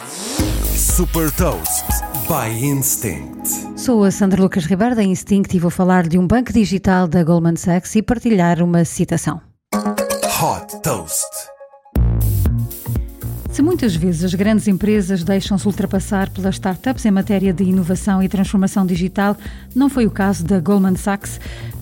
[0.00, 1.84] Super Toast
[2.26, 3.46] by Instinct.
[3.76, 7.22] Sou a Sandra Lucas Ribeiro da Instinct e vou falar de um banco digital da
[7.22, 9.40] Goldman Sachs e partilhar uma citação.
[9.74, 11.59] Hot Toast.
[13.52, 18.28] Se muitas vezes as grandes empresas deixam-se ultrapassar pelas startups em matéria de inovação e
[18.28, 19.36] transformação digital,
[19.74, 21.40] não foi o caso da Goldman Sachs.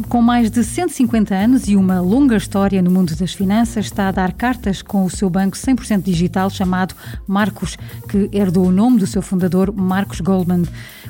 [0.09, 4.13] Com mais de 150 anos e uma longa história no mundo das finanças, está a
[4.13, 6.95] dar cartas com o seu banco 100% digital chamado
[7.27, 7.77] Marcos,
[8.09, 10.63] que herdou o nome do seu fundador, Marcos Goldman.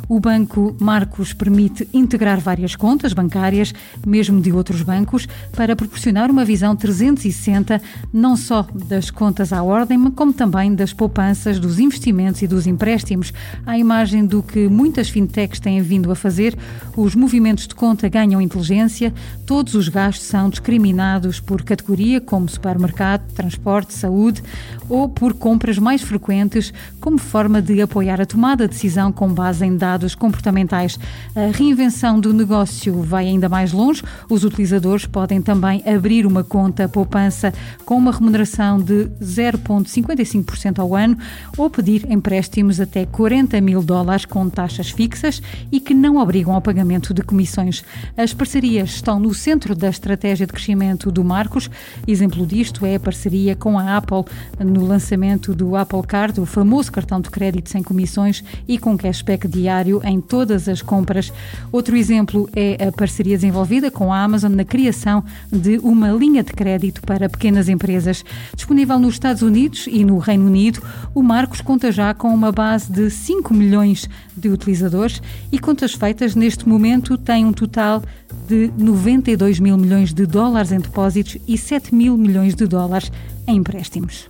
[0.08, 3.72] O banco Marcos permite integrar várias contas bancárias,
[4.04, 7.80] mesmo de outros bancos, para proporcionar uma visão 360
[8.12, 13.32] não só das contas à ordem, como também das poupanças, dos investimentos e dos empréstimos.
[13.66, 16.56] À imagem do que muitas fintechs têm vindo a fazer,
[16.96, 19.12] os movimentos de conta ganham inteligência,
[19.46, 24.42] todos os gastos são discriminados por categoria, como supermercado, transporte, saúde,
[24.88, 29.64] ou por compras mais frequentes, como forma de apoiar a tomada de decisão com base
[29.64, 30.98] em dados comportamentais.
[31.34, 34.02] A reinvenção do negócio vai ainda mais longe.
[34.28, 37.52] Os utilizadores podem também abrir uma conta poupança
[37.84, 40.37] com uma remuneração de 0,55%
[40.78, 41.16] ao ano
[41.56, 46.60] ou pedir empréstimos até 40 mil dólares com taxas fixas e que não obrigam ao
[46.60, 47.84] pagamento de comissões.
[48.16, 51.70] As parcerias estão no centro da estratégia de crescimento do Marcos.
[52.06, 54.24] Exemplo disto é a parceria com a Apple
[54.64, 59.46] no lançamento do Apple Card, o famoso cartão de crédito sem comissões e com cashback
[59.48, 61.32] diário em todas as compras.
[61.72, 66.52] Outro exemplo é a parceria desenvolvida com a Amazon na criação de uma linha de
[66.52, 68.24] crédito para pequenas empresas.
[68.54, 70.82] Disponível nos Estados Unidos e no Reino Unido,
[71.14, 76.34] o Marcos conta já com uma base de 5 milhões de utilizadores e contas feitas
[76.34, 78.02] neste momento tem um total
[78.46, 83.10] de 92 mil milhões de dólares em depósitos e 7 mil milhões de dólares
[83.46, 84.28] em empréstimos.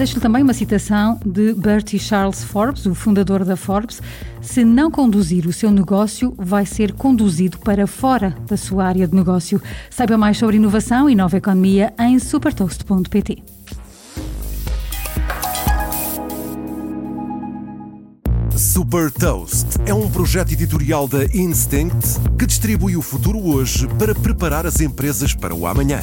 [0.00, 4.00] Deixo-lhe também uma citação de Bertie Charles Forbes, o fundador da Forbes.
[4.40, 9.14] Se não conduzir o seu negócio, vai ser conduzido para fora da sua área de
[9.14, 9.60] negócio.
[9.90, 13.42] Saiba mais sobre inovação e nova economia em supertoast.pt.
[18.56, 24.64] Super Toast é um projeto editorial da Instinct que distribui o futuro hoje para preparar
[24.64, 26.00] as empresas para o amanhã.